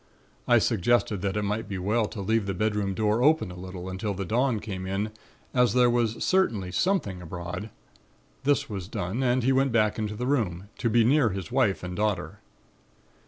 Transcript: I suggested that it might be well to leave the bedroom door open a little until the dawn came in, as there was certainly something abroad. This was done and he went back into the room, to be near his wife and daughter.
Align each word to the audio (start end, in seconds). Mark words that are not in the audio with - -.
I 0.47 0.57
suggested 0.57 1.21
that 1.21 1.37
it 1.37 1.43
might 1.43 1.69
be 1.69 1.77
well 1.77 2.07
to 2.07 2.21
leave 2.21 2.47
the 2.47 2.55
bedroom 2.55 2.95
door 2.95 3.21
open 3.21 3.51
a 3.51 3.55
little 3.55 3.87
until 3.87 4.15
the 4.15 4.25
dawn 4.25 4.59
came 4.59 4.87
in, 4.87 5.11
as 5.53 5.73
there 5.75 5.91
was 5.91 6.25
certainly 6.25 6.71
something 6.71 7.21
abroad. 7.21 7.69
This 8.43 8.67
was 8.67 8.87
done 8.87 9.21
and 9.21 9.43
he 9.43 9.51
went 9.51 9.71
back 9.71 9.99
into 9.99 10.15
the 10.15 10.25
room, 10.25 10.69
to 10.79 10.89
be 10.89 11.03
near 11.03 11.29
his 11.29 11.51
wife 11.51 11.83
and 11.83 11.95
daughter. 11.95 12.39